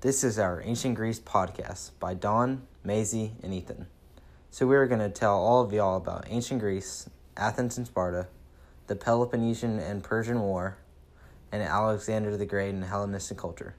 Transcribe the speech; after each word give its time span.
This 0.00 0.22
is 0.22 0.38
our 0.38 0.62
Ancient 0.62 0.94
Greece 0.94 1.18
podcast 1.18 1.90
by 1.98 2.14
Don, 2.14 2.68
Maisie, 2.84 3.32
and 3.42 3.52
Ethan. 3.52 3.88
So, 4.48 4.64
we 4.64 4.76
are 4.76 4.86
going 4.86 5.00
to 5.00 5.08
tell 5.08 5.34
all 5.34 5.60
of 5.60 5.72
y'all 5.72 5.96
about 5.96 6.26
ancient 6.28 6.60
Greece, 6.60 7.10
Athens 7.36 7.76
and 7.76 7.84
Sparta, 7.84 8.28
the 8.86 8.94
Peloponnesian 8.94 9.80
and 9.80 10.04
Persian 10.04 10.38
War, 10.38 10.78
and 11.50 11.64
Alexander 11.64 12.36
the 12.36 12.46
Great 12.46 12.68
and 12.68 12.84
Hellenistic 12.84 13.38
culture. 13.38 13.74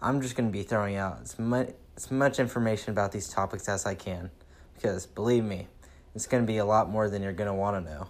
I'm 0.00 0.22
just 0.22 0.34
going 0.34 0.48
to 0.48 0.52
be 0.52 0.62
throwing 0.62 0.96
out 0.96 1.20
as 1.22 1.38
much, 1.38 1.74
as 1.94 2.10
much 2.10 2.38
information 2.38 2.90
about 2.90 3.12
these 3.12 3.28
topics 3.28 3.68
as 3.68 3.84
I 3.84 3.94
can 3.94 4.30
because, 4.76 5.04
believe 5.04 5.44
me, 5.44 5.68
it's 6.14 6.26
going 6.26 6.42
to 6.42 6.46
be 6.46 6.56
a 6.56 6.64
lot 6.64 6.88
more 6.88 7.10
than 7.10 7.22
you're 7.22 7.34
going 7.34 7.48
to 7.48 7.54
want 7.54 7.84
to 7.84 7.92
know. 7.92 8.08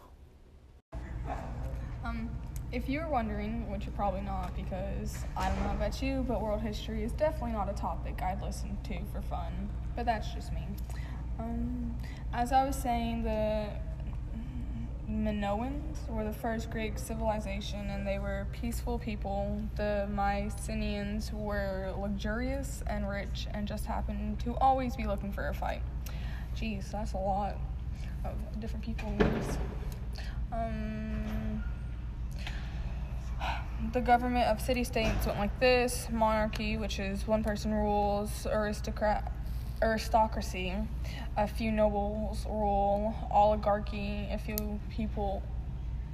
If 2.76 2.90
you're 2.90 3.08
wondering, 3.08 3.70
which 3.70 3.86
you're 3.86 3.94
probably 3.94 4.20
not 4.20 4.54
because 4.54 5.16
I 5.34 5.48
don't 5.48 5.62
know 5.62 5.70
about 5.70 6.02
you, 6.02 6.26
but 6.28 6.42
world 6.42 6.60
history 6.60 7.04
is 7.04 7.12
definitely 7.12 7.52
not 7.52 7.70
a 7.70 7.72
topic 7.72 8.20
I'd 8.20 8.42
listen 8.42 8.76
to 8.84 8.98
for 9.10 9.22
fun. 9.22 9.70
But 9.96 10.04
that's 10.04 10.30
just 10.34 10.52
me. 10.52 10.60
Um, 11.38 11.96
as 12.34 12.52
I 12.52 12.66
was 12.66 12.76
saying, 12.76 13.22
the 13.22 13.68
Minoans 15.10 16.06
were 16.10 16.24
the 16.24 16.34
first 16.34 16.70
Greek 16.70 16.98
civilization 16.98 17.88
and 17.88 18.06
they 18.06 18.18
were 18.18 18.46
peaceful 18.52 18.98
people. 18.98 19.58
The 19.76 20.06
Mycenaeans 20.12 21.32
were 21.32 21.94
luxurious 21.98 22.82
and 22.86 23.08
rich 23.08 23.46
and 23.54 23.66
just 23.66 23.86
happened 23.86 24.38
to 24.40 24.54
always 24.56 24.94
be 24.96 25.06
looking 25.06 25.32
for 25.32 25.48
a 25.48 25.54
fight. 25.54 25.80
Jeez, 26.54 26.90
that's 26.90 27.14
a 27.14 27.16
lot 27.16 27.56
of 28.22 28.60
different 28.60 28.84
people. 28.84 29.16
Um, 30.52 31.64
the 33.92 34.00
government 34.00 34.46
of 34.46 34.60
city 34.60 34.84
states 34.84 35.26
went 35.26 35.38
like 35.38 35.60
this 35.60 36.08
monarchy, 36.10 36.76
which 36.76 36.98
is 36.98 37.26
one 37.26 37.44
person 37.44 37.72
rules, 37.72 38.46
aristocrat, 38.46 39.32
aristocracy, 39.82 40.74
a 41.36 41.46
few 41.46 41.70
nobles 41.70 42.46
rule, 42.46 43.14
oligarchy, 43.30 44.28
a 44.30 44.38
few 44.38 44.80
people, 44.90 45.42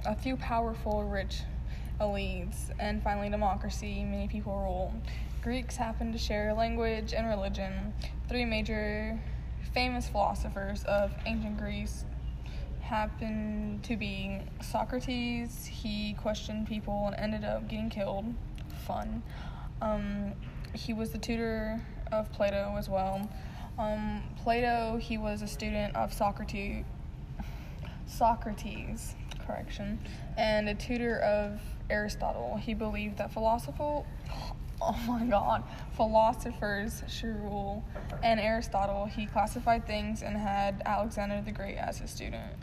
a 0.05 0.15
few 0.15 0.35
powerful, 0.35 1.03
rich 1.03 1.41
elites, 2.01 2.71
and 2.79 3.01
finally 3.01 3.29
democracy, 3.29 4.03
many 4.03 4.27
people 4.27 4.57
rule. 4.57 4.93
Greeks 5.41 5.75
happen 5.75 6.11
to 6.11 6.17
share 6.17 6.53
language 6.53 7.13
and 7.13 7.27
religion. 7.27 7.93
Three 8.27 8.45
major 8.45 9.19
famous 9.73 10.07
philosophers 10.07 10.83
of 10.83 11.11
ancient 11.25 11.57
Greece 11.57 12.05
happen 12.83 13.79
to 13.83 13.95
be 13.95 14.39
Socrates. 14.61 15.65
He 15.65 16.13
questioned 16.13 16.67
people 16.67 17.07
and 17.07 17.15
ended 17.15 17.43
up 17.43 17.67
getting 17.67 17.89
killed. 17.89 18.25
Fun. 18.85 19.23
Um, 19.81 20.33
he 20.73 20.93
was 20.93 21.11
the 21.11 21.17
tutor 21.17 21.81
of 22.11 22.31
Plato 22.31 22.75
as 22.77 22.89
well. 22.89 23.29
Um, 23.79 24.21
Plato, 24.43 24.97
he 24.97 25.17
was 25.17 25.41
a 25.41 25.47
student 25.47 25.95
of 25.95 26.13
Socrates. 26.13 26.85
Socrates, 28.05 29.15
correction, 29.47 29.97
and 30.37 30.69
a 30.69 30.75
tutor 30.75 31.19
of 31.19 31.59
Aristotle. 31.89 32.57
He 32.57 32.73
believed 32.73 33.17
that 33.17 33.33
philosophical 33.33 34.05
oh 34.81 34.99
my 35.07 35.23
god, 35.25 35.63
philosophers 35.95 37.03
should 37.07 37.39
rule. 37.39 37.83
And 38.21 38.39
Aristotle, 38.39 39.05
he 39.05 39.25
classified 39.25 39.87
things 39.87 40.21
and 40.21 40.35
had 40.35 40.81
Alexander 40.85 41.41
the 41.41 41.51
Great 41.51 41.77
as 41.77 41.99
his 41.99 42.11
student. 42.11 42.53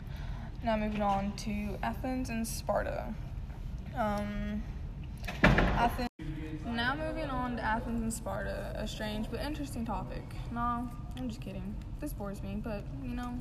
Now 0.63 0.77
moving 0.77 1.01
on 1.01 1.31
to 1.37 1.77
Athens 1.81 2.29
and 2.29 2.47
Sparta. 2.47 3.13
Um, 3.95 4.61
Athens. 5.43 6.07
Now 6.67 6.95
moving 6.95 7.29
on 7.29 7.55
to 7.57 7.63
Athens 7.63 8.01
and 8.01 8.13
Sparta, 8.13 8.71
a 8.75 8.87
strange 8.87 9.27
but 9.31 9.41
interesting 9.41 9.85
topic. 9.85 10.23
No, 10.51 10.87
I'm 11.17 11.27
just 11.29 11.41
kidding. 11.41 11.75
This 11.99 12.13
bores 12.13 12.43
me, 12.43 12.61
but 12.63 12.83
you 13.03 13.15
know, 13.15 13.33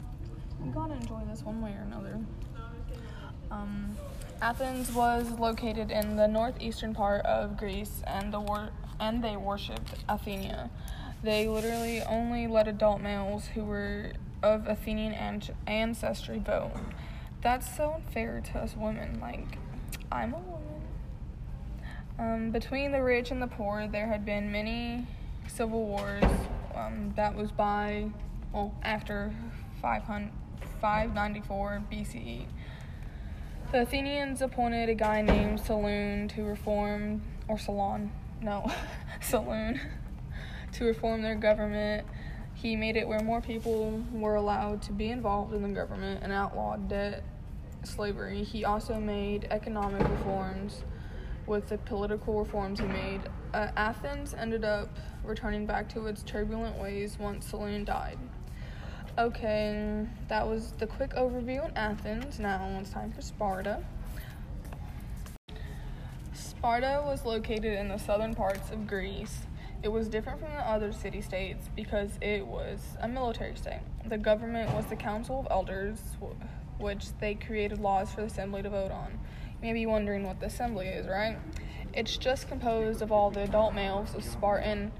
you 0.64 0.72
gotta 0.72 0.94
enjoy 0.94 1.20
this 1.30 1.42
one 1.42 1.60
way 1.60 1.72
or 1.72 1.82
another. 1.82 2.18
Um, 3.50 3.96
Athens 4.40 4.90
was 4.92 5.30
located 5.39 5.90
in 5.90 6.16
the 6.16 6.27
northeastern 6.27 6.95
part 6.95 7.24
of 7.27 7.58
Greece, 7.58 8.02
and 8.06 8.33
the 8.33 8.40
wor- 8.40 8.70
and 8.98 9.22
they 9.22 9.36
worshipped 9.36 9.95
Athena. 10.08 10.70
They 11.22 11.46
literally 11.46 12.00
only 12.02 12.46
let 12.46 12.66
adult 12.66 13.02
males 13.02 13.48
who 13.48 13.64
were 13.64 14.12
of 14.42 14.66
Athenian 14.66 15.12
an- 15.12 15.42
ancestry 15.66 16.39
vote. 16.39 16.72
That's 17.42 17.74
so 17.74 17.95
unfair 17.95 18.42
to 18.52 18.58
us 18.58 18.77
women. 18.77 19.18
Like, 19.20 19.58
I'm 20.12 20.34
a 20.34 20.39
woman. 20.39 20.83
Um, 22.18 22.51
between 22.51 22.92
the 22.92 23.02
rich 23.02 23.30
and 23.30 23.40
the 23.40 23.46
poor, 23.46 23.89
there 23.89 24.06
had 24.06 24.27
been 24.27 24.52
many 24.52 25.06
civil 25.48 25.86
wars. 25.86 26.24
Um, 26.74 27.14
that 27.17 27.34
was 27.34 27.51
by, 27.51 28.11
well, 28.52 28.74
after 28.83 29.33
500, 29.80 30.30
594 30.83 31.83
BCE. 31.90 32.46
The 33.72 33.83
Athenians 33.83 34.42
appointed 34.42 34.90
a 34.90 34.95
guy 34.95 35.22
named 35.22 35.61
Solon 35.61 36.28
to 36.28 36.42
reform, 36.42 37.22
or 37.48 37.58
Salon, 37.58 38.12
no, 38.42 38.70
Solon, 39.22 39.80
to 40.72 40.84
reform 40.84 41.22
their 41.22 41.36
government. 41.36 42.07
He 42.60 42.76
made 42.76 42.96
it 42.96 43.08
where 43.08 43.20
more 43.20 43.40
people 43.40 44.02
were 44.12 44.34
allowed 44.34 44.82
to 44.82 44.92
be 44.92 45.08
involved 45.08 45.54
in 45.54 45.62
the 45.62 45.68
government 45.68 46.20
and 46.22 46.30
outlawed 46.30 46.88
debt 46.90 47.24
slavery. 47.84 48.44
He 48.44 48.66
also 48.66 49.00
made 49.00 49.48
economic 49.50 50.06
reforms 50.06 50.84
with 51.46 51.68
the 51.70 51.78
political 51.78 52.38
reforms 52.38 52.80
he 52.80 52.86
made. 52.86 53.22
Uh, 53.54 53.68
Athens 53.76 54.34
ended 54.34 54.62
up 54.62 54.90
returning 55.24 55.64
back 55.64 55.88
to 55.94 56.06
its 56.06 56.22
turbulent 56.22 56.76
ways 56.76 57.18
once 57.18 57.46
Solon 57.46 57.84
died. 57.84 58.18
Okay, 59.16 60.06
that 60.28 60.46
was 60.46 60.72
the 60.72 60.86
quick 60.86 61.14
overview 61.14 61.64
on 61.64 61.72
Athens. 61.77 62.38
Now 62.38 62.78
it's 62.78 62.90
time 62.90 63.10
for 63.10 63.22
Sparta. 63.22 63.82
Sparta 66.34 67.02
was 67.06 67.24
located 67.24 67.78
in 67.78 67.88
the 67.88 67.96
southern 67.96 68.34
parts 68.34 68.70
of 68.70 68.86
Greece. 68.86 69.46
It 69.83 69.91
was 69.91 70.08
different 70.08 70.41
from 70.41 70.51
the 70.51 70.68
other 70.68 70.92
city 70.92 71.23
states 71.23 71.70
because 71.74 72.11
it 72.20 72.46
was 72.46 72.80
a 73.01 73.08
military 73.08 73.57
state. 73.57 73.80
The 74.05 74.18
government 74.18 74.74
was 74.74 74.85
the 74.86 74.96
Council 74.96 75.41
of 75.41 75.48
Elders, 75.51 75.98
which 76.79 77.07
they 77.18 77.35
created 77.35 77.80
laws 77.80 78.11
for 78.11 78.20
the 78.20 78.27
assembly 78.27 78.63
to 78.63 78.69
vote 78.69 78.90
on. 78.90 79.19
You 79.63 79.69
may 79.69 79.73
be 79.73 79.86
wondering 79.86 80.24
what 80.27 80.39
the 80.39 80.46
assembly 80.46 80.89
is, 80.89 81.07
right? 81.07 81.39
It's 81.95 82.19
just 82.19 82.46
composed 82.46 83.01
of 83.01 83.11
all 83.11 83.30
the 83.30 83.42
adult 83.45 83.73
males 83.73 84.14
of 84.14 84.23
Spartan 84.23 84.92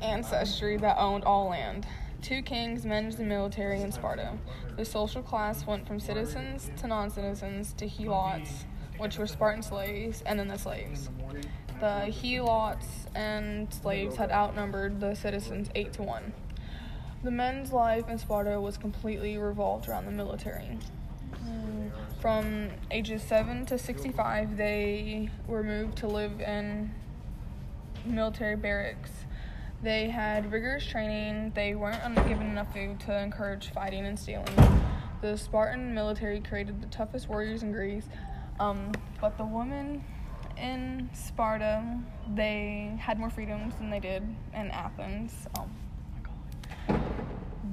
ancestry 0.00 0.78
that 0.78 0.96
owned 0.96 1.24
all 1.24 1.50
land. 1.50 1.86
Two 2.22 2.40
kings 2.40 2.86
managed 2.86 3.18
the 3.18 3.24
military 3.24 3.82
in 3.82 3.92
Sparta. 3.92 4.38
The 4.76 4.86
social 4.86 5.22
class 5.22 5.66
went 5.66 5.86
from 5.86 6.00
citizens 6.00 6.70
to 6.78 6.86
non 6.86 7.10
citizens 7.10 7.74
to 7.74 7.86
helots, 7.86 8.64
which 8.96 9.18
were 9.18 9.26
Spartan 9.26 9.62
slaves, 9.62 10.22
and 10.24 10.38
then 10.38 10.48
the 10.48 10.56
slaves. 10.56 11.10
The 11.82 12.12
helots 12.12 13.08
and 13.12 13.74
slaves 13.74 14.14
had 14.14 14.30
outnumbered 14.30 15.00
the 15.00 15.16
citizens 15.16 15.68
8 15.74 15.92
to 15.94 16.04
1. 16.04 16.32
The 17.24 17.32
men's 17.32 17.72
life 17.72 18.08
in 18.08 18.18
Sparta 18.18 18.60
was 18.60 18.76
completely 18.76 19.36
revolved 19.36 19.88
around 19.88 20.04
the 20.04 20.12
military. 20.12 20.78
From 22.20 22.68
ages 22.92 23.24
7 23.24 23.66
to 23.66 23.78
65, 23.78 24.56
they 24.56 25.30
were 25.48 25.64
moved 25.64 25.98
to 25.98 26.06
live 26.06 26.40
in 26.40 26.94
military 28.04 28.54
barracks. 28.54 29.10
They 29.82 30.08
had 30.08 30.52
rigorous 30.52 30.86
training, 30.86 31.50
they 31.56 31.74
weren't 31.74 32.14
given 32.28 32.46
enough 32.46 32.72
food 32.72 33.00
to 33.00 33.18
encourage 33.20 33.70
fighting 33.72 34.06
and 34.06 34.16
stealing. 34.16 34.54
The 35.20 35.36
Spartan 35.36 35.92
military 35.94 36.38
created 36.38 36.80
the 36.80 36.86
toughest 36.86 37.28
warriors 37.28 37.64
in 37.64 37.72
Greece, 37.72 38.06
um, 38.60 38.92
but 39.20 39.36
the 39.36 39.44
women 39.44 40.04
in 40.56 41.10
Sparta, 41.12 41.98
they 42.34 42.96
had 42.98 43.18
more 43.18 43.30
freedoms 43.30 43.74
than 43.76 43.90
they 43.90 44.00
did 44.00 44.22
in 44.54 44.70
Athens. 44.70 45.46
Oh 45.58 45.66
my 46.14 46.20
god. 46.88 47.00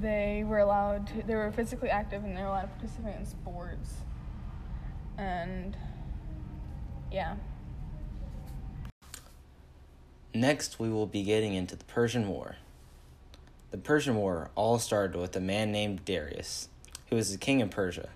They 0.00 0.44
were 0.46 0.58
allowed 0.58 1.06
to, 1.08 1.22
they 1.26 1.34
were 1.34 1.50
physically 1.52 1.90
active 1.90 2.24
and 2.24 2.36
they 2.36 2.42
were 2.42 2.48
allowed 2.48 2.62
to 2.62 2.68
participate 2.68 3.16
in 3.16 3.26
sports. 3.26 3.96
And 5.18 5.76
yeah. 7.12 7.36
Next, 10.32 10.78
we 10.78 10.88
will 10.90 11.06
be 11.06 11.22
getting 11.22 11.54
into 11.54 11.74
the 11.74 11.84
Persian 11.84 12.28
War. 12.28 12.56
The 13.72 13.78
Persian 13.78 14.16
War 14.16 14.50
all 14.54 14.78
started 14.78 15.20
with 15.20 15.34
a 15.36 15.40
man 15.40 15.72
named 15.72 16.04
Darius, 16.04 16.68
who 17.08 17.16
was 17.16 17.32
the 17.32 17.38
king 17.38 17.60
of 17.62 17.70
Persia. 17.70 18.10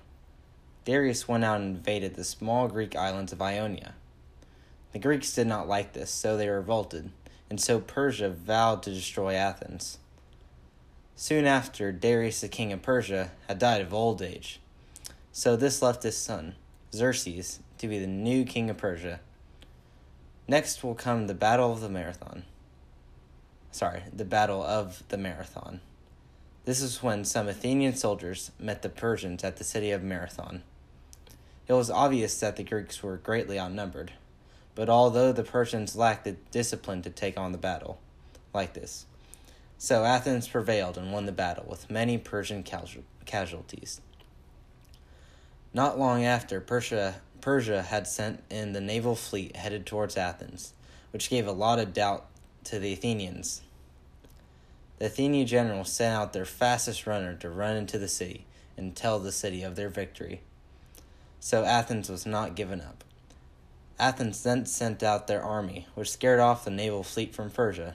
Darius 0.85 1.27
went 1.27 1.45
out 1.45 1.61
and 1.61 1.77
invaded 1.77 2.15
the 2.15 2.25
small 2.25 2.69
Greek 2.69 2.95
islands 2.95 3.33
of 3.33 3.41
Ionia. 3.41 3.95
The 4.95 5.01
Greeks 5.01 5.35
did 5.35 5.49
not 5.49 5.67
like 5.67 5.93
this, 5.93 6.09
so 6.09 6.37
they 6.37 6.49
revolted, 6.49 7.11
and 7.51 7.61
so 7.61 7.81
Persia 7.81 8.31
vowed 8.31 8.85
to 8.85 8.95
destroy 8.95 9.35
Athens. 9.35 9.99
Soon 11.17 11.47
after, 11.47 11.91
Darius, 11.91 12.41
the 12.41 12.49
king 12.49 12.73
of 12.73 12.81
Persia, 12.81 13.33
had 13.49 13.59
died 13.59 13.81
of 13.81 13.93
old 13.93 14.23
age, 14.23 14.61
so 15.33 15.57
this 15.57 15.83
left 15.83 16.05
his 16.05 16.17
son, 16.17 16.55
Xerxes, 16.95 17.59
to 17.79 17.89
be 17.89 17.99
the 17.99 18.07
new 18.07 18.45
king 18.45 18.71
of 18.71 18.77
Persia. 18.77 19.19
Next 20.47 20.85
will 20.85 20.95
come 20.95 21.27
the 21.27 21.35
Battle 21.35 21.73
of 21.73 21.81
the 21.81 21.89
Marathon. 21.89 22.45
sorry, 23.73 24.05
the 24.13 24.25
Battle 24.25 24.63
of 24.63 25.03
the 25.09 25.19
Marathon. 25.19 25.81
This 26.67 26.81
is 26.81 27.03
when 27.03 27.25
some 27.25 27.49
Athenian 27.49 27.97
soldiers 27.97 28.53
met 28.61 28.83
the 28.83 28.89
Persians 28.89 29.43
at 29.43 29.57
the 29.57 29.65
city 29.65 29.91
of 29.91 30.05
Marathon. 30.05 30.63
It 31.67 31.73
was 31.73 31.91
obvious 31.91 32.39
that 32.39 32.55
the 32.55 32.63
Greeks 32.63 33.03
were 33.03 33.17
greatly 33.17 33.59
outnumbered, 33.59 34.13
but 34.75 34.89
although 34.89 35.33
the 35.33 35.45
Persians 35.45 35.97
lacked 35.97 36.25
the 36.25 36.37
discipline 36.51 37.03
to 37.03 37.11
take 37.11 37.39
on 37.39 37.53
the 37.53 37.59
battle 37.59 38.01
like 38.53 38.75
this, 38.75 39.07
so 39.79 40.05
Athens 40.05 40.49
prevailed 40.49 40.97
and 40.97 41.13
won 41.13 41.27
the 41.27 41.33
battle 41.33 41.67
with 41.69 41.91
many 41.91 42.19
Persian 42.19 42.63
casualties. 42.63 44.01
Not 45.73 45.99
long 45.99 46.25
after, 46.25 46.61
Persia, 46.61 47.17
Persia 47.41 47.83
had 47.83 48.07
sent 48.07 48.43
in 48.49 48.73
the 48.73 48.81
naval 48.81 49.17
fleet 49.17 49.57
headed 49.57 49.85
towards 49.87 50.17
Athens, 50.17 50.73
which 51.13 51.29
gave 51.29 51.47
a 51.47 51.53
lot 51.53 51.79
of 51.79 51.93
doubt 51.93 52.27
to 52.65 52.79
the 52.79 52.93
Athenians. 52.93 53.63
The 54.99 55.07
Athenian 55.07 55.47
generals 55.47 55.93
sent 55.93 56.15
out 56.15 56.33
their 56.33 56.45
fastest 56.45 57.07
runner 57.07 57.35
to 57.35 57.51
run 57.51 57.77
into 57.77 57.99
the 57.99 58.09
city 58.09 58.47
and 58.77 58.95
tell 58.95 59.19
the 59.19 59.33
city 59.33 59.63
of 59.63 59.77
their 59.77 59.89
victory. 59.89 60.41
So 61.41 61.65
Athens 61.65 62.09
was 62.09 62.25
not 62.25 62.55
given 62.55 62.81
up. 62.81 63.05
Athens 63.99 64.43
then 64.43 64.67
sent 64.67 65.03
out 65.03 65.27
their 65.27 65.43
army, 65.43 65.87
which 65.95 66.11
scared 66.11 66.41
off 66.41 66.65
the 66.65 66.71
naval 66.71 67.03
fleet 67.03 67.35
from 67.35 67.51
Persia. 67.51 67.95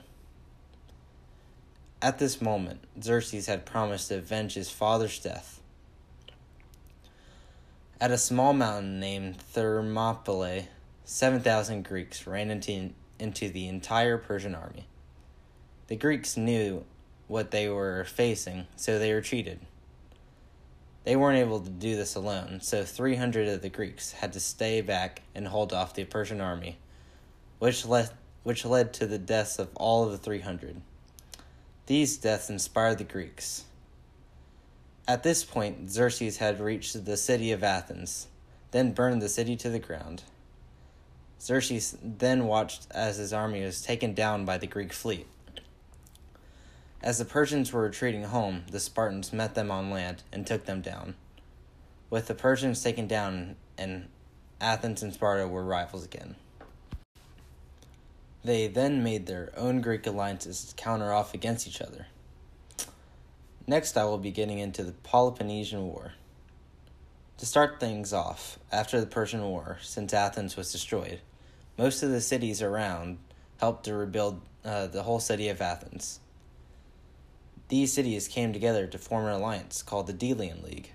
At 2.02 2.18
this 2.18 2.40
moment, 2.40 2.80
Xerxes 3.02 3.46
had 3.46 3.66
promised 3.66 4.08
to 4.08 4.16
avenge 4.16 4.54
his 4.54 4.70
father's 4.70 5.18
death. 5.18 5.60
At 8.00 8.10
a 8.10 8.16
small 8.16 8.54
mountain 8.54 8.98
named 8.98 9.36
Thermopylae, 9.36 10.68
7,000 11.04 11.84
Greeks 11.84 12.26
ran 12.26 12.50
into, 12.50 12.90
into 13.18 13.50
the 13.50 13.68
entire 13.68 14.16
Persian 14.16 14.54
army. 14.54 14.86
The 15.88 15.96
Greeks 15.96 16.36
knew 16.36 16.86
what 17.28 17.50
they 17.50 17.68
were 17.68 18.04
facing, 18.04 18.66
so 18.76 18.98
they 18.98 19.12
retreated. 19.12 19.60
They 21.10 21.16
weren't 21.16 21.38
able 21.38 21.58
to 21.58 21.70
do 21.70 21.96
this 21.96 22.14
alone, 22.14 22.60
so 22.62 22.84
300 22.84 23.48
of 23.48 23.62
the 23.62 23.68
Greeks 23.68 24.12
had 24.12 24.32
to 24.34 24.38
stay 24.38 24.80
back 24.80 25.22
and 25.34 25.48
hold 25.48 25.72
off 25.72 25.92
the 25.92 26.04
Persian 26.04 26.40
army, 26.40 26.78
which 27.58 27.84
led, 27.84 28.10
which 28.44 28.64
led 28.64 28.92
to 28.92 29.08
the 29.08 29.18
deaths 29.18 29.58
of 29.58 29.70
all 29.74 30.04
of 30.04 30.12
the 30.12 30.18
300. 30.18 30.80
These 31.86 32.16
deaths 32.18 32.48
inspired 32.48 32.98
the 32.98 33.02
Greeks. 33.02 33.64
At 35.08 35.24
this 35.24 35.42
point, 35.42 35.90
Xerxes 35.90 36.36
had 36.36 36.60
reached 36.60 37.04
the 37.04 37.16
city 37.16 37.50
of 37.50 37.64
Athens, 37.64 38.28
then 38.70 38.92
burned 38.92 39.20
the 39.20 39.28
city 39.28 39.56
to 39.56 39.68
the 39.68 39.80
ground. 39.80 40.22
Xerxes 41.42 41.96
then 42.00 42.46
watched 42.46 42.86
as 42.92 43.16
his 43.16 43.32
army 43.32 43.64
was 43.64 43.82
taken 43.82 44.14
down 44.14 44.44
by 44.44 44.58
the 44.58 44.68
Greek 44.68 44.92
fleet. 44.92 45.26
As 47.02 47.16
the 47.16 47.24
Persians 47.24 47.72
were 47.72 47.82
retreating 47.82 48.24
home, 48.24 48.64
the 48.70 48.78
Spartans 48.78 49.32
met 49.32 49.54
them 49.54 49.70
on 49.70 49.90
land 49.90 50.22
and 50.32 50.46
took 50.46 50.66
them 50.66 50.82
down. 50.82 51.14
With 52.10 52.26
the 52.26 52.34
Persians 52.34 52.82
taken 52.82 53.06
down, 53.06 53.56
and 53.78 54.08
Athens 54.60 55.02
and 55.02 55.14
Sparta 55.14 55.48
were 55.48 55.64
rivals 55.64 56.04
again. 56.04 56.34
They 58.44 58.68
then 58.68 59.02
made 59.02 59.26
their 59.26 59.50
own 59.56 59.80
Greek 59.80 60.06
alliances 60.06 60.64
to 60.64 60.74
counter 60.74 61.10
off 61.10 61.32
against 61.32 61.66
each 61.66 61.80
other. 61.80 62.06
Next, 63.66 63.96
I 63.96 64.04
will 64.04 64.18
be 64.18 64.30
getting 64.30 64.58
into 64.58 64.82
the 64.82 64.92
Peloponnesian 64.92 65.86
War. 65.86 66.12
To 67.38 67.46
start 67.46 67.80
things 67.80 68.12
off, 68.12 68.58
after 68.70 69.00
the 69.00 69.06
Persian 69.06 69.42
War, 69.42 69.78
since 69.80 70.12
Athens 70.12 70.54
was 70.54 70.70
destroyed, 70.70 71.20
most 71.78 72.02
of 72.02 72.10
the 72.10 72.20
cities 72.20 72.60
around 72.60 73.18
helped 73.58 73.84
to 73.84 73.94
rebuild 73.94 74.42
uh, 74.66 74.86
the 74.88 75.04
whole 75.04 75.20
city 75.20 75.48
of 75.48 75.62
Athens. 75.62 76.20
These 77.70 77.92
cities 77.92 78.26
came 78.26 78.52
together 78.52 78.88
to 78.88 78.98
form 78.98 79.26
an 79.26 79.32
alliance 79.32 79.80
called 79.84 80.08
the 80.08 80.12
Delian 80.12 80.64
League. 80.64 80.90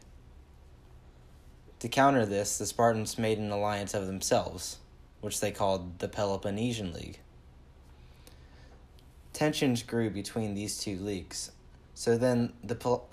To 1.79 1.87
counter 1.87 2.25
this, 2.25 2.57
the 2.57 2.65
Spartans 2.65 3.17
made 3.17 3.37
an 3.37 3.49
alliance 3.49 3.93
of 3.93 4.07
themselves, 4.07 4.79
which 5.21 5.39
they 5.39 5.51
called 5.51 5.99
the 5.99 6.09
Peloponnesian 6.09 6.91
League. 6.91 7.19
Tensions 9.31 9.83
grew 9.83 10.09
between 10.09 10.53
these 10.53 10.77
two 10.77 10.97
leagues, 10.97 11.51
so 11.93 12.17
then 12.17 12.51
the 12.61 12.75
Pel- 12.75 13.07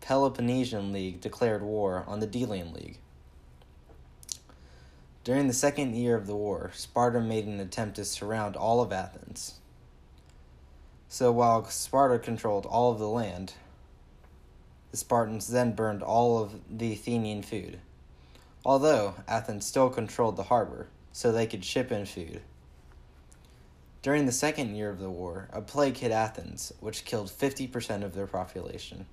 Peloponnesian 0.00 0.92
League 0.92 1.20
declared 1.20 1.62
war 1.62 2.02
on 2.08 2.18
the 2.18 2.26
Delian 2.26 2.72
League. 2.72 2.98
During 5.22 5.46
the 5.46 5.52
second 5.52 5.94
year 5.94 6.16
of 6.16 6.26
the 6.26 6.34
war, 6.34 6.72
Sparta 6.74 7.20
made 7.20 7.46
an 7.46 7.60
attempt 7.60 7.94
to 7.96 8.04
surround 8.04 8.56
all 8.56 8.80
of 8.80 8.92
Athens. 8.92 9.60
So 11.08 11.32
while 11.32 11.64
Sparta 11.64 12.18
controlled 12.18 12.66
all 12.66 12.92
of 12.92 12.98
the 12.98 13.08
land, 13.08 13.54
the 14.90 14.98
Spartans 14.98 15.48
then 15.48 15.72
burned 15.72 16.02
all 16.02 16.42
of 16.42 16.60
the 16.70 16.92
Athenian 16.92 17.42
food. 17.42 17.78
Although 18.64 19.14
Athens 19.26 19.64
still 19.64 19.88
controlled 19.88 20.36
the 20.36 20.44
harbor, 20.44 20.88
so 21.12 21.32
they 21.32 21.46
could 21.46 21.64
ship 21.64 21.90
in 21.90 22.04
food. 22.04 22.42
During 24.02 24.26
the 24.26 24.32
second 24.32 24.76
year 24.76 24.90
of 24.90 25.00
the 25.00 25.10
war, 25.10 25.48
a 25.52 25.60
plague 25.60 25.96
hit 25.96 26.12
Athens, 26.12 26.72
which 26.80 27.04
killed 27.04 27.28
50% 27.28 28.04
of 28.04 28.14
their 28.14 28.26
population. 28.26 29.06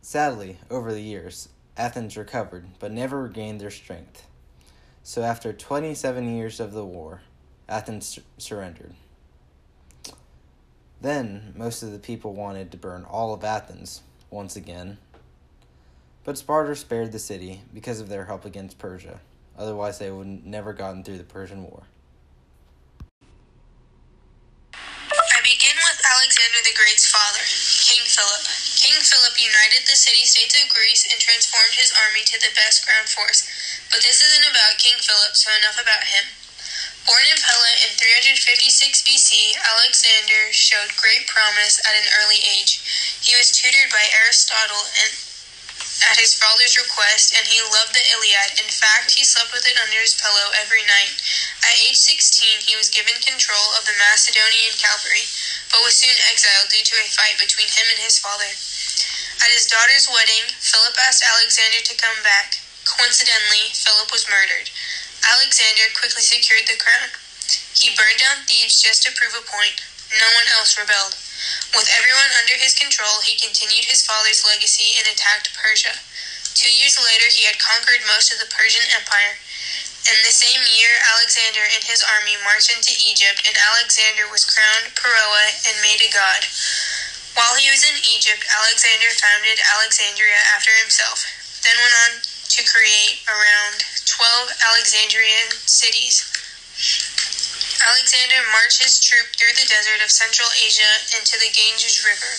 Sadly, 0.00 0.58
over 0.70 0.92
the 0.92 1.02
years, 1.02 1.48
Athens 1.76 2.16
recovered 2.16 2.66
but 2.78 2.92
never 2.92 3.22
regained 3.22 3.60
their 3.60 3.70
strength. 3.70 4.26
So, 5.02 5.22
after 5.22 5.52
27 5.52 6.36
years 6.36 6.60
of 6.60 6.72
the 6.72 6.84
war, 6.84 7.22
Athens 7.70 8.18
surrendered. 8.36 8.94
Then, 11.00 11.54
most 11.56 11.84
of 11.84 11.92
the 11.92 12.00
people 12.00 12.34
wanted 12.34 12.72
to 12.72 12.76
burn 12.76 13.04
all 13.04 13.32
of 13.32 13.44
Athens 13.44 14.02
once 14.28 14.56
again. 14.56 14.98
But 16.24 16.36
Sparta 16.36 16.74
spared 16.74 17.12
the 17.12 17.22
city 17.22 17.62
because 17.72 18.00
of 18.00 18.08
their 18.08 18.26
help 18.26 18.44
against 18.44 18.78
Persia. 18.78 19.20
Otherwise, 19.56 19.98
they 19.98 20.10
would 20.10 20.44
never 20.44 20.72
gotten 20.72 21.04
through 21.04 21.18
the 21.18 21.24
Persian 21.24 21.62
War. 21.62 21.84
I 24.74 25.40
begin 25.40 25.78
with 25.78 26.02
Alexander 26.04 26.60
the 26.66 26.74
Great's 26.74 27.06
father, 27.06 27.40
King 27.86 28.02
Philip. 28.04 28.44
King 28.76 28.98
Philip 29.00 29.38
united 29.40 29.86
the 29.86 29.96
city 29.96 30.26
states 30.26 30.58
of 30.58 30.68
Greece 30.74 31.06
and 31.06 31.22
transformed 31.22 31.78
his 31.78 31.94
army 31.96 32.26
to 32.26 32.36
the 32.42 32.52
best 32.52 32.84
ground 32.84 33.08
force. 33.08 33.46
But 33.94 34.02
this 34.02 34.20
isn't 34.20 34.50
about 34.50 34.82
King 34.82 34.98
Philip, 34.98 35.38
so 35.38 35.48
enough 35.54 35.80
about 35.80 36.04
him. 36.04 36.39
Born 37.10 37.26
in 37.26 37.42
Pella 37.42 37.72
in 37.82 37.90
356 37.98 39.02
BC, 39.02 39.58
Alexander 39.66 40.54
showed 40.54 40.94
great 40.94 41.26
promise 41.26 41.82
at 41.82 41.98
an 41.98 42.06
early 42.22 42.38
age. 42.38 42.78
He 43.18 43.34
was 43.34 43.50
tutored 43.50 43.90
by 43.90 44.06
Aristotle 44.14 44.86
and 44.94 45.10
at 46.06 46.22
his 46.22 46.38
father's 46.38 46.78
request, 46.78 47.34
and 47.34 47.50
he 47.50 47.58
loved 47.66 47.98
the 47.98 48.06
Iliad. 48.14 48.62
In 48.62 48.70
fact, 48.70 49.18
he 49.18 49.26
slept 49.26 49.50
with 49.50 49.66
it 49.66 49.74
under 49.82 49.98
his 49.98 50.14
pillow 50.14 50.54
every 50.54 50.86
night. 50.86 51.10
At 51.66 51.82
age 51.82 51.98
16, 51.98 52.62
he 52.62 52.78
was 52.78 52.86
given 52.86 53.18
control 53.18 53.74
of 53.74 53.90
the 53.90 53.98
Macedonian 53.98 54.78
cavalry, 54.78 55.26
but 55.74 55.82
was 55.82 55.98
soon 55.98 56.14
exiled 56.30 56.70
due 56.70 56.86
to 56.86 57.02
a 57.02 57.10
fight 57.10 57.42
between 57.42 57.74
him 57.74 57.90
and 57.90 57.98
his 57.98 58.22
father. 58.22 58.54
At 59.42 59.50
his 59.50 59.66
daughter's 59.66 60.06
wedding, 60.06 60.54
Philip 60.62 60.94
asked 61.02 61.26
Alexander 61.26 61.82
to 61.82 61.98
come 61.98 62.22
back. 62.22 62.62
Coincidentally, 62.86 63.74
Philip 63.74 64.14
was 64.14 64.30
murdered. 64.30 64.70
Alexander 65.24 65.92
quickly 65.92 66.22
secured 66.22 66.66
the 66.66 66.80
crown. 66.80 67.12
He 67.74 67.94
burned 67.96 68.20
down 68.20 68.44
Thebes 68.46 68.80
just 68.80 69.02
to 69.04 69.14
prove 69.16 69.36
a 69.36 69.44
point. 69.44 69.80
No 70.18 70.28
one 70.34 70.48
else 70.52 70.78
rebelled. 70.78 71.16
With 71.72 71.88
everyone 71.92 72.34
under 72.36 72.58
his 72.58 72.74
control, 72.74 73.22
he 73.22 73.38
continued 73.38 73.86
his 73.86 74.04
father's 74.04 74.44
legacy 74.44 74.98
and 74.98 75.06
attacked 75.06 75.54
Persia. 75.54 75.96
Two 76.54 76.72
years 76.72 76.98
later, 76.98 77.30
he 77.30 77.46
had 77.46 77.62
conquered 77.62 78.04
most 78.04 78.32
of 78.32 78.40
the 78.40 78.50
Persian 78.50 78.84
Empire. 78.92 79.38
In 80.08 80.18
the 80.24 80.34
same 80.34 80.64
year, 80.64 80.96
Alexander 81.12 81.62
and 81.62 81.84
his 81.84 82.02
army 82.02 82.36
marched 82.42 82.72
into 82.72 82.96
Egypt, 82.96 83.44
and 83.46 83.56
Alexander 83.56 84.26
was 84.28 84.48
crowned 84.48 84.92
Pharaoh 84.96 85.36
and 85.68 85.80
made 85.80 86.00
a 86.00 86.12
god. 86.12 86.48
While 87.36 87.54
he 87.56 87.70
was 87.70 87.84
in 87.84 87.96
Egypt, 88.02 88.44
Alexander 88.50 89.12
founded 89.16 89.60
Alexandria 89.60 90.40
after 90.56 90.72
himself, 90.74 91.24
then 91.62 91.76
went 91.78 91.94
on 91.94 92.12
to 92.50 92.66
create 92.66 93.22
around 93.30 93.86
12 94.06 94.50
Alexandrian 94.66 95.54
cities. 95.70 96.26
Alexander 97.80 98.42
marched 98.52 98.82
his 98.82 99.00
troop 99.00 99.30
through 99.38 99.54
the 99.56 99.70
desert 99.70 100.02
of 100.04 100.10
Central 100.10 100.50
Asia 100.52 100.92
into 101.16 101.38
the 101.38 101.48
Ganges 101.54 102.04
River. 102.04 102.32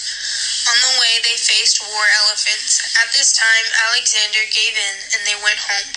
On 0.70 0.78
the 0.84 1.00
way, 1.02 1.18
they 1.24 1.40
faced 1.40 1.82
war 1.82 2.06
elephants. 2.22 2.84
At 3.02 3.10
this 3.16 3.34
time, 3.34 3.66
Alexander 3.90 4.46
gave 4.54 4.78
in 4.78 4.96
and 5.16 5.26
they 5.26 5.40
went 5.40 5.58
home. 5.58 5.96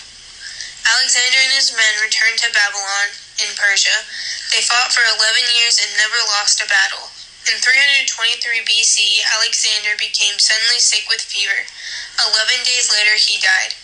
Alexander 0.89 1.41
and 1.45 1.53
his 1.53 1.77
men 1.77 2.01
returned 2.01 2.39
to 2.41 2.55
Babylon 2.57 3.13
in 3.43 3.53
Persia. 3.59 4.05
They 4.55 4.65
fought 4.65 4.95
for 4.95 5.05
11 5.05 5.21
years 5.53 5.77
and 5.83 5.93
never 6.01 6.23
lost 6.33 6.63
a 6.63 6.69
battle. 6.71 7.11
In 7.45 7.61
323 7.61 8.65
BC, 8.65 9.21
Alexander 9.37 9.93
became 10.01 10.41
suddenly 10.41 10.81
sick 10.81 11.05
with 11.13 11.21
fever. 11.21 11.69
Eleven 12.25 12.65
days 12.65 12.89
later, 12.89 13.21
he 13.21 13.37
died. 13.37 13.77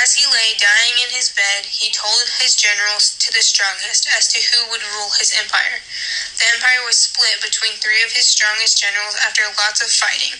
As 0.00 0.16
he 0.16 0.24
lay 0.24 0.56
dying 0.56 0.96
in 1.04 1.12
his 1.12 1.28
bed, 1.36 1.68
he 1.68 1.92
told 1.92 2.24
his 2.40 2.56
generals 2.56 3.12
to 3.20 3.28
the 3.32 3.44
strongest 3.44 4.08
as 4.08 4.32
to 4.32 4.40
who 4.40 4.70
would 4.70 4.82
rule 4.82 5.12
his 5.20 5.36
empire. 5.36 5.84
The 6.40 6.48
empire 6.56 6.80
was 6.84 6.96
split 6.96 7.44
between 7.44 7.76
three 7.76 8.02
of 8.02 8.12
his 8.12 8.24
strongest 8.24 8.80
generals 8.80 9.16
after 9.20 9.44
lots 9.60 9.84
of 9.84 9.92
fighting. 9.92 10.32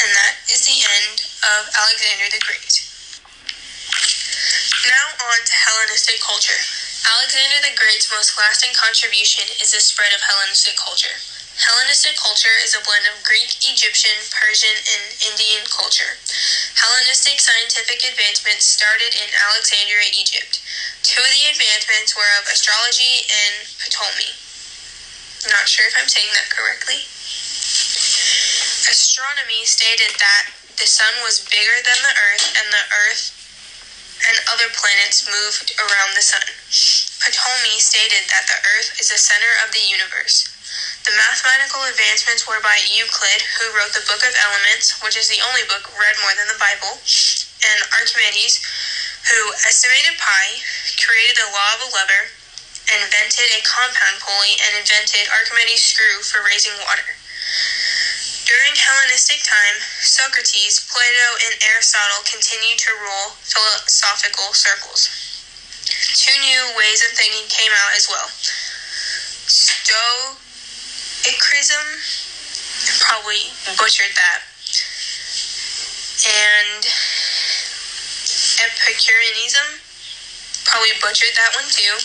And 0.00 0.14
that 0.14 0.38
is 0.48 0.64
the 0.64 0.80
end 0.86 1.26
of 1.42 1.68
Alexander 1.74 2.30
the 2.30 2.40
Great. 2.46 2.86
Now 4.86 5.18
on 5.18 5.40
to 5.44 5.54
Hellenistic 5.54 6.22
culture. 6.22 6.62
Alexander 7.04 7.58
the 7.60 7.74
Great's 7.74 8.08
most 8.14 8.38
lasting 8.38 8.72
contribution 8.72 9.44
is 9.60 9.74
the 9.74 9.80
spread 9.82 10.14
of 10.14 10.22
Hellenistic 10.22 10.78
culture. 10.78 11.18
Hellenistic 11.60 12.16
culture 12.16 12.56
is 12.64 12.72
a 12.72 12.80
blend 12.80 13.04
of 13.04 13.20
Greek, 13.20 13.52
Egyptian, 13.68 14.16
Persian, 14.32 14.72
and 14.80 15.12
Indian 15.20 15.60
culture. 15.68 16.16
Hellenistic 16.72 17.36
scientific 17.36 18.00
advancements 18.00 18.64
started 18.64 19.12
in 19.12 19.28
Alexandria, 19.36 20.08
Egypt. 20.16 20.64
Two 21.04 21.20
of 21.20 21.28
the 21.28 21.52
advancements 21.52 22.16
were 22.16 22.32
of 22.40 22.48
astrology 22.48 23.28
and 23.28 23.68
Ptolemy. 23.76 24.32
Not 25.52 25.68
sure 25.68 25.84
if 25.84 26.00
I'm 26.00 26.08
saying 26.08 26.32
that 26.32 26.48
correctly. 26.48 27.04
Astronomy 28.88 29.68
stated 29.68 30.16
that 30.16 30.56
the 30.80 30.88
sun 30.88 31.12
was 31.20 31.44
bigger 31.44 31.76
than 31.84 32.00
the 32.00 32.16
earth 32.16 32.56
and 32.56 32.72
the 32.72 32.88
earth 32.88 33.36
and 34.32 34.40
other 34.48 34.72
planets 34.72 35.28
moved 35.28 35.76
around 35.76 36.16
the 36.16 36.24
sun. 36.24 36.44
Ptolemy 37.20 37.76
stated 37.84 38.32
that 38.32 38.48
the 38.48 38.56
earth 38.64 38.96
is 38.96 39.12
the 39.12 39.20
center 39.20 39.60
of 39.60 39.76
the 39.76 39.84
universe. 39.84 40.48
The 41.04 41.16
mathematical 41.16 41.88
advancements 41.88 42.44
were 42.44 42.60
by 42.60 42.76
Euclid, 42.92 43.40
who 43.56 43.72
wrote 43.72 43.96
the 43.96 44.04
Book 44.04 44.20
of 44.20 44.36
Elements, 44.36 45.00
which 45.00 45.16
is 45.16 45.32
the 45.32 45.40
only 45.40 45.64
book 45.64 45.88
read 45.96 46.20
more 46.20 46.36
than 46.36 46.48
the 46.52 46.60
Bible, 46.60 47.00
and 47.64 47.80
Archimedes, 47.96 48.60
who 49.32 49.52
estimated 49.64 50.20
pi, 50.20 50.60
created 51.00 51.40
the 51.40 51.48
law 51.48 51.80
of 51.80 51.88
a 51.88 51.92
lever, 51.96 52.28
invented 52.92 53.48
a 53.48 53.64
compound 53.64 54.20
pulley, 54.20 54.60
and 54.60 54.76
invented 54.76 55.24
Archimedes' 55.32 55.88
screw 55.88 56.20
for 56.20 56.44
raising 56.44 56.76
water. 56.84 57.16
During 58.44 58.76
Hellenistic 58.76 59.40
time, 59.40 59.80
Socrates, 60.04 60.84
Plato, 60.84 61.28
and 61.48 61.56
Aristotle 61.64 62.20
continued 62.28 62.76
to 62.84 62.92
rule 62.92 63.40
philosophical 63.40 64.52
circles. 64.52 65.08
Two 66.12 66.36
new 66.44 66.76
ways 66.76 67.00
of 67.00 67.16
thinking 67.16 67.48
came 67.48 67.72
out 67.72 67.96
as 67.96 68.04
well. 68.04 68.28
Sto 69.48 70.36
Icrism, 71.24 72.00
probably 73.00 73.52
butchered 73.76 74.16
that, 74.16 74.40
and 76.26 76.84
Epicureanism, 78.60 79.80
probably 80.64 80.92
butchered 81.00 81.36
that 81.36 81.52
one 81.54 81.68
too. 81.68 81.96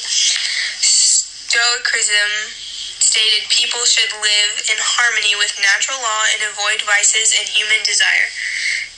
Stoicism 0.80 2.52
stated 3.00 3.48
people 3.50 3.84
should 3.86 4.12
live 4.20 4.60
in 4.72 4.76
harmony 4.80 5.36
with 5.36 5.56
natural 5.60 6.00
law 6.00 6.28
and 6.32 6.44
avoid 6.44 6.82
vices 6.84 7.32
and 7.36 7.48
human 7.48 7.84
desire. 7.84 8.28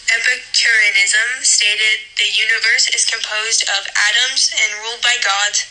Epicureanism 0.09 1.43
stated 1.45 2.01
the 2.17 2.29
universe 2.29 2.89
is 2.95 3.05
composed 3.05 3.65
of 3.69 3.85
atoms 3.93 4.53
and 4.53 4.81
ruled 4.81 5.01
by 5.01 5.17
gods 5.21 5.65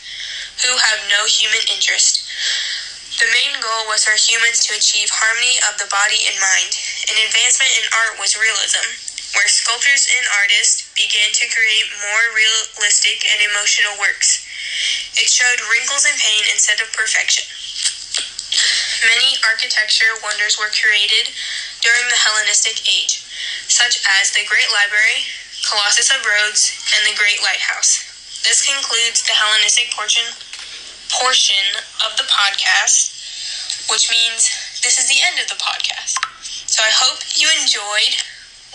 who 0.63 0.77
have 0.77 1.03
no 1.09 1.25
human 1.25 1.63
interest. 1.73 2.23
The 3.17 3.33
main 3.33 3.57
goal 3.65 3.89
was 3.89 4.05
for 4.05 4.13
humans 4.13 4.61
to 4.69 4.77
achieve 4.77 5.09
harmony 5.09 5.57
of 5.65 5.81
the 5.81 5.89
body 5.89 6.29
and 6.29 6.37
mind. 6.37 6.69
An 7.09 7.17
advancement 7.25 7.73
in 7.73 7.89
art 7.89 8.21
was 8.21 8.37
realism, 8.37 8.85
where 9.33 9.49
sculptors 9.49 10.05
and 10.05 10.21
artists 10.37 10.85
began 10.93 11.33
to 11.33 11.49
create 11.49 11.89
more 11.97 12.29
realistic 12.37 13.25
and 13.25 13.41
emotional 13.41 13.97
works. 13.97 14.45
It 15.17 15.33
showed 15.33 15.65
wrinkles 15.65 16.05
and 16.05 16.13
pain 16.21 16.45
instead 16.53 16.77
of 16.77 16.93
perfection. 16.93 17.49
Many 19.01 19.33
architecture 19.41 20.13
wonders 20.21 20.61
were 20.61 20.69
created 20.69 21.33
during 21.81 22.05
the 22.13 22.21
Hellenistic 22.21 22.85
Age, 22.85 23.17
such 23.65 23.97
as 24.21 24.29
the 24.29 24.45
Great 24.45 24.69
Library, 24.69 25.25
Colossus 25.65 26.13
of 26.13 26.21
Rhodes, 26.21 26.69
and 26.93 27.01
the 27.01 27.17
Great 27.17 27.41
Lighthouse. 27.41 28.05
This 28.45 28.61
concludes 28.61 29.25
the 29.25 29.33
Hellenistic 29.33 29.89
portion 29.89 30.37
portion 31.09 31.63
of 32.05 32.17
the 32.17 32.23
podcast, 32.23 33.89
which 33.91 34.09
means 34.11 34.49
this 34.83 34.99
is 34.99 35.07
the 35.07 35.19
end 35.25 35.39
of 35.39 35.47
the 35.47 35.59
podcast. 35.59 36.17
So 36.69 36.83
I 36.83 36.91
hope 36.91 37.23
you 37.35 37.47
enjoyed 37.49 38.21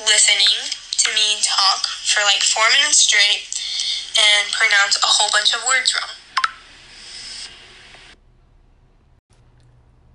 listening 0.00 0.72
to 0.98 1.14
me 1.14 1.38
talk 1.42 1.86
for 1.86 2.22
like 2.24 2.42
four 2.42 2.64
minutes 2.70 2.98
straight 2.98 3.48
and 4.18 4.52
pronounce 4.52 4.96
a 4.96 5.06
whole 5.06 5.30
bunch 5.32 5.54
of 5.54 5.62
words 5.66 5.94
wrong. 5.94 6.10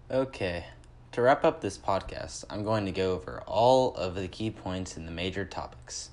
Okay, 0.09 0.65
to 1.11 1.21
wrap 1.21 1.43
up 1.43 1.61
this 1.61 1.77
podcast, 1.77 2.45
I'm 2.49 2.63
going 2.63 2.85
to 2.85 2.91
go 2.91 3.13
over 3.13 3.41
all 3.45 3.93
of 3.95 4.15
the 4.15 4.27
key 4.27 4.49
points 4.51 4.95
in 4.95 5.05
the 5.05 5.11
major 5.11 5.43
topics. 5.43 6.11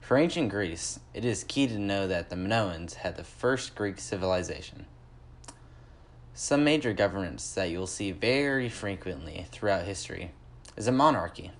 For 0.00 0.16
ancient 0.16 0.48
Greece, 0.48 0.98
it 1.12 1.24
is 1.24 1.44
key 1.44 1.66
to 1.66 1.78
know 1.78 2.08
that 2.08 2.30
the 2.30 2.36
Minoans 2.36 2.94
had 2.94 3.16
the 3.16 3.24
first 3.24 3.74
Greek 3.74 4.00
civilization. 4.00 4.86
Some 6.40 6.62
major 6.62 6.92
governments 6.92 7.52
that 7.54 7.68
you'll 7.68 7.88
see 7.88 8.12
very 8.12 8.68
frequently 8.68 9.46
throughout 9.50 9.86
history 9.86 10.30
is 10.76 10.86
a 10.86 10.92
monarchy. 10.92 11.50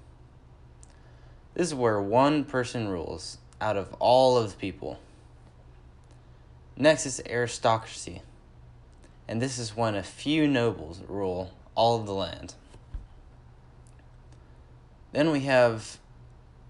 This 1.55 1.67
is 1.67 1.75
where 1.75 2.01
one 2.01 2.45
person 2.45 2.87
rules 2.87 3.39
out 3.61 3.77
of 3.77 3.93
all 3.99 4.39
of 4.39 4.53
the 4.53 4.57
people. 4.57 5.01
Next 6.77 7.07
is 7.07 7.21
aristocracy, 7.29 8.23
and 9.27 9.43
this 9.43 9.59
is 9.59 9.77
when 9.77 9.97
a 9.97 10.03
few 10.05 10.47
nobles 10.47 11.03
rule 11.09 11.53
all 11.75 11.99
of 11.99 12.07
the 12.07 12.15
land. 12.15 12.55
Then 15.11 15.33
we 15.33 15.41
have 15.41 15.99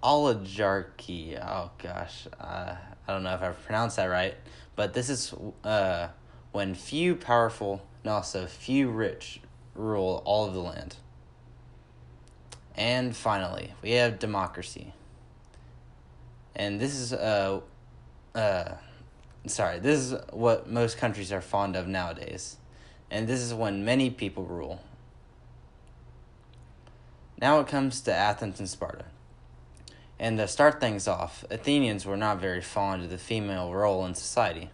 oligarchy. 0.02 1.36
Oh 1.36 1.72
gosh, 1.76 2.26
uh, 2.40 2.74
I 3.06 3.12
don't 3.12 3.22
know 3.22 3.34
if 3.34 3.42
I 3.42 3.50
pronounced 3.50 3.96
that 3.96 4.06
right, 4.06 4.34
but 4.76 4.94
this 4.94 5.10
is 5.10 5.34
uh, 5.62 6.08
when 6.52 6.74
few 6.74 7.14
powerful 7.14 7.82
and 8.02 8.12
also 8.12 8.46
few 8.46 8.90
rich 8.90 9.40
rule 9.74 10.22
all 10.24 10.46
of 10.46 10.54
the 10.54 10.60
land. 10.60 10.96
And 12.74 13.14
finally, 13.16 13.74
we 13.82 13.92
have 13.92 14.18
democracy. 14.18 14.92
And 16.54 16.80
this 16.80 16.94
is 16.94 17.12
uh 17.12 17.60
uh 18.34 18.74
sorry, 19.46 19.78
this 19.78 20.00
is 20.00 20.14
what 20.32 20.68
most 20.68 20.98
countries 20.98 21.32
are 21.32 21.40
fond 21.40 21.76
of 21.76 21.86
nowadays. 21.86 22.56
And 23.10 23.26
this 23.26 23.40
is 23.40 23.54
when 23.54 23.84
many 23.84 24.10
people 24.10 24.44
rule. 24.44 24.80
Now 27.40 27.60
it 27.60 27.68
comes 27.68 28.00
to 28.02 28.14
Athens 28.14 28.58
and 28.58 28.68
Sparta. 28.68 29.06
And 30.18 30.38
to 30.38 30.48
start 30.48 30.80
things 30.80 31.06
off, 31.06 31.44
Athenians 31.50 32.04
were 32.04 32.16
not 32.16 32.40
very 32.40 32.60
fond 32.60 33.04
of 33.04 33.10
the 33.10 33.18
female 33.18 33.72
role 33.72 34.04
in 34.04 34.14
society. 34.14 34.70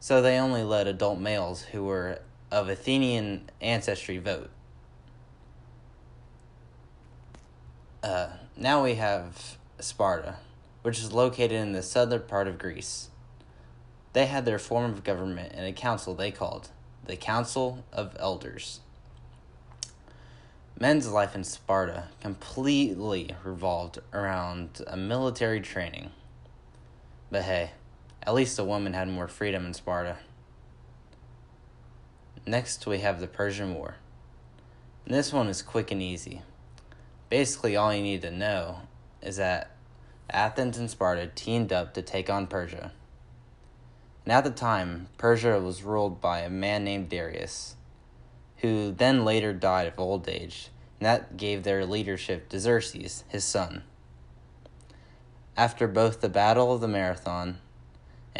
So 0.00 0.22
they 0.22 0.38
only 0.38 0.62
let 0.62 0.86
adult 0.86 1.20
males 1.20 1.62
who 1.62 1.84
were 1.84 2.20
of 2.50 2.70
Athenian 2.70 3.50
ancestry 3.60 4.16
vote. 4.16 4.50
Uh, 8.02 8.30
now 8.56 8.82
we 8.82 8.94
have 8.94 9.58
Sparta, 9.78 10.36
which 10.80 10.98
is 10.98 11.12
located 11.12 11.52
in 11.52 11.72
the 11.72 11.82
southern 11.82 12.22
part 12.22 12.48
of 12.48 12.58
Greece. 12.58 13.10
They 14.14 14.24
had 14.24 14.46
their 14.46 14.58
form 14.58 14.90
of 14.90 15.04
government 15.04 15.52
in 15.52 15.64
a 15.64 15.72
council 15.72 16.14
they 16.14 16.30
called 16.30 16.70
the 17.04 17.16
Council 17.16 17.84
of 17.92 18.16
Elders. 18.18 18.80
Men's 20.78 21.08
life 21.08 21.34
in 21.34 21.44
Sparta 21.44 22.04
completely 22.22 23.34
revolved 23.44 23.98
around 24.14 24.80
a 24.86 24.96
military 24.96 25.60
training. 25.60 26.10
But 27.30 27.42
hey, 27.42 27.72
at 28.22 28.34
least 28.34 28.58
a 28.58 28.64
woman 28.64 28.92
had 28.92 29.08
more 29.08 29.28
freedom 29.28 29.66
in 29.66 29.74
Sparta. 29.74 30.18
Next, 32.46 32.86
we 32.86 32.98
have 32.98 33.20
the 33.20 33.26
Persian 33.26 33.74
War. 33.74 33.96
And 35.04 35.14
this 35.14 35.32
one 35.32 35.48
is 35.48 35.62
quick 35.62 35.90
and 35.90 36.02
easy. 36.02 36.42
Basically, 37.28 37.76
all 37.76 37.94
you 37.94 38.02
need 38.02 38.22
to 38.22 38.30
know 38.30 38.80
is 39.22 39.36
that 39.36 39.70
Athens 40.28 40.78
and 40.78 40.90
Sparta 40.90 41.30
teamed 41.34 41.72
up 41.72 41.94
to 41.94 42.02
take 42.02 42.28
on 42.28 42.46
Persia. 42.46 42.92
And 44.24 44.32
at 44.32 44.44
the 44.44 44.50
time, 44.50 45.08
Persia 45.16 45.58
was 45.60 45.82
ruled 45.82 46.20
by 46.20 46.40
a 46.40 46.50
man 46.50 46.84
named 46.84 47.08
Darius, 47.08 47.76
who 48.58 48.92
then 48.92 49.24
later 49.24 49.52
died 49.52 49.88
of 49.88 49.98
old 49.98 50.28
age, 50.28 50.68
and 50.98 51.06
that 51.06 51.36
gave 51.36 51.62
their 51.62 51.86
leadership 51.86 52.48
to 52.50 52.60
Xerxes, 52.60 53.24
his 53.28 53.44
son. 53.44 53.82
After 55.56 55.88
both 55.88 56.20
the 56.20 56.28
Battle 56.28 56.72
of 56.72 56.80
the 56.80 56.88
Marathon 56.88 57.58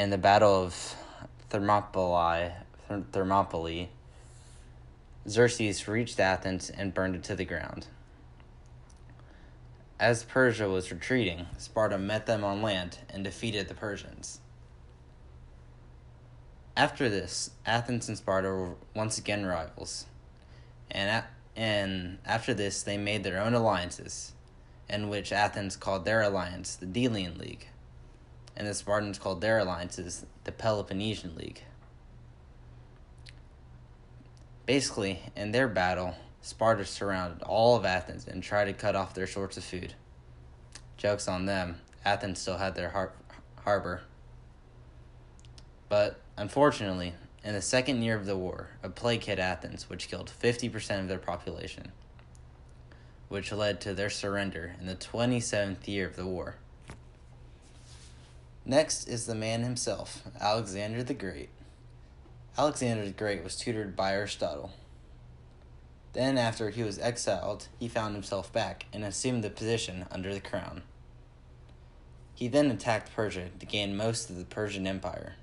and 0.01 0.11
the 0.11 0.17
Battle 0.17 0.63
of 0.63 0.97
Thermopylae, 1.51 2.55
Thermopylae, 3.13 3.91
Xerxes 5.29 5.87
reached 5.87 6.19
Athens 6.19 6.71
and 6.71 6.95
burned 6.95 7.17
it 7.17 7.23
to 7.25 7.37
the 7.37 7.45
ground. 7.45 7.87
As 9.99 10.25
Persia 10.25 10.71
was 10.71 10.91
retreating, 10.91 11.49
Sparta 11.59 11.99
met 11.99 12.25
them 12.25 12.45
on 12.45 12.63
land 12.63 12.97
and 13.11 13.23
defeated 13.23 13.69
the 13.69 13.75
Persians. 13.75 14.41
After 16.75 17.11
this, 17.11 17.51
Athens 17.67 18.09
and 18.09 18.17
Sparta 18.17 18.49
were 18.49 18.77
once 18.97 19.19
again 19.19 19.45
rivals. 19.45 20.07
And, 20.91 21.11
a- 21.11 21.61
and 21.61 22.17
after 22.25 22.55
this, 22.55 22.83
they 22.83 22.97
made 22.97 23.23
their 23.23 23.39
own 23.39 23.53
alliances, 23.53 24.33
in 24.89 25.11
which 25.11 25.31
Athens 25.31 25.77
called 25.77 26.07
their 26.07 26.23
alliance 26.23 26.75
the 26.75 26.87
Delian 26.87 27.37
League, 27.37 27.67
and 28.61 28.69
the 28.69 28.75
Spartans 28.75 29.19
called 29.19 29.41
their 29.41 29.59
alliances 29.59 30.27
the 30.45 30.53
Peloponnesian 30.53 31.35
League. 31.35 31.63
Basically, 34.67 35.21
in 35.35 35.53
their 35.53 35.67
battle, 35.67 36.15
Sparta 36.43 36.85
surrounded 36.85 37.43
all 37.43 37.75
of 37.75 37.87
Athens 37.87 38.29
and 38.29 38.43
tried 38.43 38.67
to 38.67 38.75
cut 38.75 38.95
off 38.95 39.15
their 39.15 39.27
source 39.27 39.57
of 39.57 39.65
food. 39.65 39.95
Joke's 40.99 41.27
on 41.27 41.47
them, 41.47 41.81
Athens 42.05 42.39
still 42.39 42.59
had 42.59 42.75
their 42.75 42.91
har- 42.91 43.15
harbor. 43.65 44.03
But 45.89 46.21
unfortunately, 46.37 47.15
in 47.43 47.55
the 47.55 47.63
second 47.63 48.03
year 48.03 48.15
of 48.15 48.27
the 48.27 48.37
war, 48.37 48.73
a 48.83 48.91
plague 48.91 49.25
hit 49.25 49.39
Athens, 49.39 49.89
which 49.89 50.09
killed 50.09 50.31
50% 50.39 51.01
of 51.01 51.09
their 51.09 51.19
population, 51.19 51.93
which 53.31 53.53
led 53.53 53.81
to 53.81 53.95
their 53.95 54.11
surrender 54.11 54.77
in 54.79 54.85
the 54.85 54.97
27th 54.97 55.89
year 55.89 56.07
of 56.07 56.17
the 56.17 56.27
war. 56.27 56.57
Next 58.65 59.09
is 59.09 59.27
the 59.27 59.35
man 59.35 59.63
himself, 59.63 60.23
Alexander 60.39 61.03
the 61.03 61.15
Great. 61.15 61.49
Alexander 62.59 63.05
the 63.05 63.11
Great 63.11 63.43
was 63.43 63.57
tutored 63.57 63.97
by 63.97 64.13
Aristotle. 64.13 64.73
Then, 66.13 66.37
after 66.37 66.71
he 66.71 66.83
was 66.83 66.99
exiled, 66.99 67.69
he 67.79 67.89
found 67.89 68.15
himself 68.15 68.53
back 68.53 68.87
and 68.93 69.05
assumed 69.05 69.43
the 69.43 69.51
position 69.51 70.07
under 70.11 70.35
the 70.35 70.41
crown. 70.41 70.83
He 72.35 72.49
then 72.49 72.71
attacked 72.71 73.15
Persia 73.15 73.49
to 73.59 73.67
gain 73.67 73.97
most 73.97 74.29
of 74.29 74.37
the 74.37 74.45
Persian 74.45 74.87
Empire. 74.87 75.35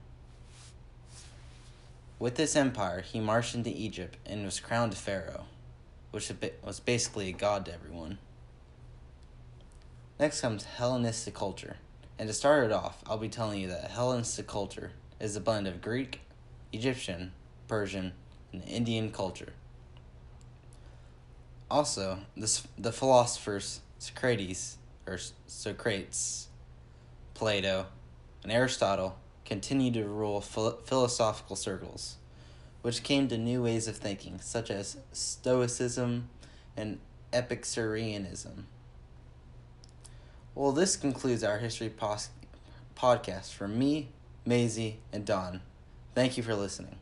With 2.19 2.35
this 2.35 2.55
empire, 2.55 3.01
he 3.01 3.19
marched 3.19 3.55
into 3.55 3.69
Egypt 3.69 4.17
and 4.25 4.43
was 4.43 4.59
crowned 4.59 4.95
Pharaoh, 4.95 5.45
which 6.11 6.31
was 6.63 6.79
basically 6.79 7.29
a 7.29 7.33
god 7.33 7.65
to 7.65 7.73
everyone. 7.73 8.17
Next 10.19 10.41
comes 10.41 10.63
Hellenistic 10.63 11.33
culture. 11.33 11.77
And 12.19 12.27
to 12.27 12.33
start 12.33 12.65
it 12.65 12.71
off, 12.71 13.03
I'll 13.07 13.17
be 13.17 13.29
telling 13.29 13.61
you 13.61 13.67
that 13.67 13.91
Hellenistic 13.91 14.47
culture 14.47 14.91
is 15.19 15.35
a 15.35 15.39
blend 15.39 15.67
of 15.67 15.81
Greek, 15.81 16.21
Egyptian, 16.73 17.31
Persian, 17.67 18.13
and 18.51 18.63
Indian 18.63 19.11
culture. 19.11 19.53
Also, 21.69 22.19
this, 22.35 22.65
the 22.77 22.91
philosophers 22.91 23.81
Socrates, 23.99 24.77
or 25.05 25.17
Socrates, 25.47 26.47
Plato, 27.33 27.87
and 28.43 28.51
Aristotle 28.51 29.17
continued 29.45 29.95
to 29.95 30.07
rule 30.07 30.41
phil- 30.41 30.79
philosophical 30.85 31.55
circles, 31.55 32.17
which 32.81 33.03
came 33.03 33.27
to 33.27 33.37
new 33.37 33.63
ways 33.63 33.87
of 33.87 33.97
thinking, 33.97 34.39
such 34.39 34.69
as 34.69 34.97
Stoicism 35.11 36.29
and 36.75 36.99
Epicureanism. 37.33 38.67
Well, 40.57 40.71
this 40.71 40.95
concludes 40.95 41.43
our 41.43 41.59
history 41.59 41.87
pos- 41.87 42.29
podcast 42.95 43.53
from 43.53 43.77
me, 43.77 44.09
Maisie, 44.43 44.97
and 45.13 45.23
Don. 45.23 45.61
Thank 46.15 46.35
you 46.35 46.41
for 46.41 46.55
listening. 46.55 46.95